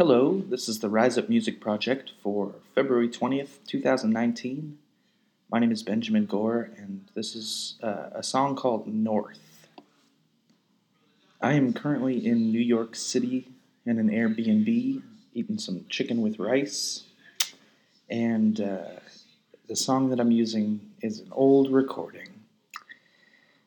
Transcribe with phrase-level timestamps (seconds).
[0.00, 4.78] Hello, this is the Rise Up Music Project for February 20th, 2019.
[5.50, 9.66] My name is Benjamin Gore, and this is uh, a song called North.
[11.40, 13.48] I am currently in New York City
[13.86, 15.02] in an Airbnb,
[15.34, 17.02] eating some chicken with rice,
[18.08, 19.00] and uh,
[19.66, 22.28] the song that I'm using is an old recording.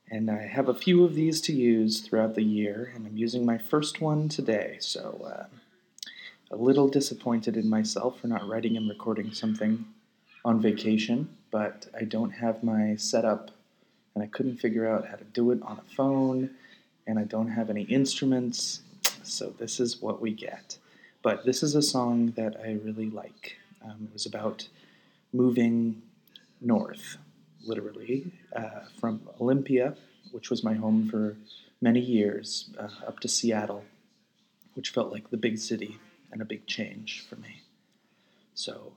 [0.09, 3.45] And I have a few of these to use throughout the year, and I'm using
[3.45, 5.29] my first one today, so.
[5.29, 5.57] Uh,
[6.51, 9.85] a little disappointed in myself for not writing and recording something
[10.43, 13.51] on vacation, but I don't have my setup
[14.13, 16.49] and I couldn't figure out how to do it on a phone
[17.07, 18.81] and I don't have any instruments,
[19.23, 20.77] so this is what we get.
[21.23, 23.57] But this is a song that I really like.
[23.83, 24.67] Um, it was about
[25.31, 26.01] moving
[26.59, 27.17] north,
[27.65, 29.95] literally, uh, from Olympia,
[30.31, 31.37] which was my home for
[31.81, 33.85] many years, uh, up to Seattle,
[34.73, 35.97] which felt like the big city
[36.31, 37.61] and a big change for me.
[38.53, 38.93] So,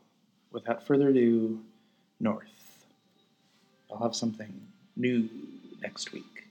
[0.52, 1.60] without further ado,
[2.20, 2.86] North.
[3.90, 4.52] I'll have something
[4.96, 5.28] new
[5.82, 6.43] next week.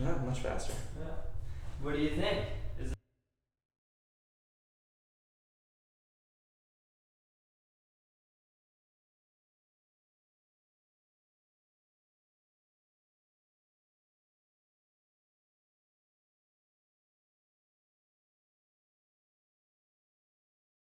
[0.00, 0.72] Yeah, much faster.
[0.98, 1.06] Yeah.
[1.82, 2.38] What do you think?